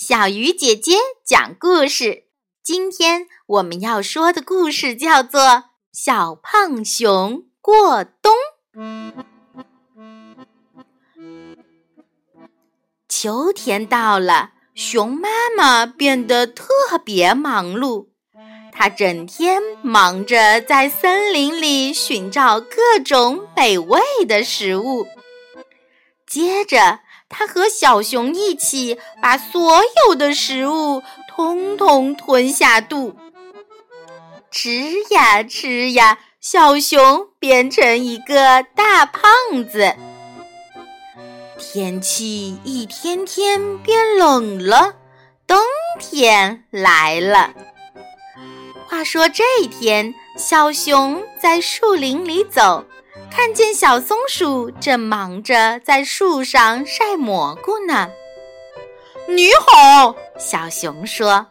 [0.00, 0.94] 小鱼姐姐
[1.26, 2.24] 讲故事。
[2.62, 5.40] 今天我们要说的故事叫做
[5.92, 8.32] 《小胖熊过冬》。
[13.10, 16.64] 秋天到了，熊妈妈变得特
[17.04, 18.06] 别忙碌。
[18.72, 25.06] 她整天忙着在森林里寻找各种美味的食物，
[26.26, 27.00] 接着。
[27.30, 33.14] 他和小熊一起把所有的食物通通吞下肚，
[34.50, 34.70] 吃
[35.10, 39.22] 呀吃呀，小熊变成一个大胖
[39.70, 39.94] 子。
[41.56, 44.96] 天气一天天变冷了，
[45.46, 45.56] 冬
[46.00, 47.54] 天来了。
[48.88, 52.84] 话说这一天，小熊在树林里走。
[53.30, 58.10] 看见小松鼠正忙着在树上晒蘑菇呢。
[59.28, 61.46] 你好，小熊说：“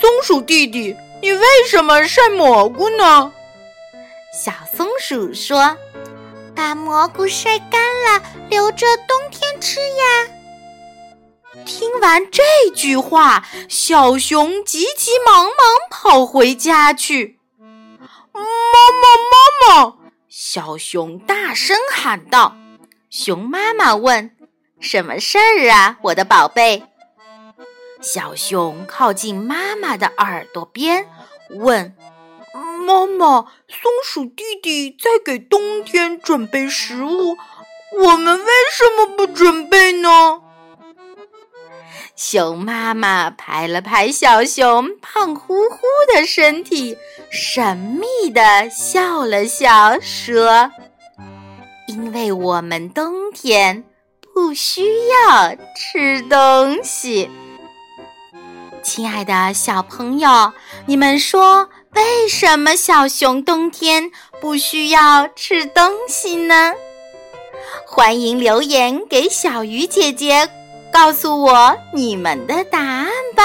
[0.00, 3.32] 松鼠弟弟，你为什么晒蘑菇呢？”
[4.32, 5.76] 小松鼠说
[6.56, 10.28] ：“把蘑菇晒干了，留着冬天吃呀。”
[11.66, 12.42] 听完这
[12.74, 15.54] 句话，小熊急急忙忙
[15.90, 17.38] 跑回家去。
[18.32, 19.97] 妈妈，妈妈！
[20.28, 22.54] 小熊大声喊道
[23.08, 24.36] ：“熊妈妈问，
[24.78, 26.84] 什么事儿啊，我的宝贝？”
[28.02, 31.06] 小熊靠近妈妈的耳朵边
[31.48, 31.96] 问
[32.86, 37.38] ：“妈妈，松鼠弟弟在给冬天准备食物，
[37.98, 40.42] 我们为什么不准备呢？”
[42.18, 45.78] 熊妈妈拍了拍小熊胖乎乎
[46.12, 46.98] 的身体，
[47.30, 50.68] 神秘地笑了笑，说
[51.86, 53.84] ：“因为我们冬天
[54.34, 57.30] 不需要吃东西。”
[58.82, 60.52] 亲爱的小朋友，
[60.86, 66.74] 你们说为什么小熊冬天不需要吃东西呢？
[67.86, 70.50] 欢迎留言给小鱼姐姐。
[70.92, 73.42] 告诉我你们的答案吧！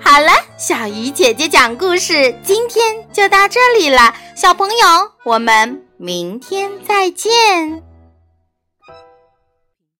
[0.00, 4.14] 好了，小鱼姐姐讲故事，今天就到这里了。
[4.34, 4.76] 小朋友，
[5.24, 7.82] 我们明天再见。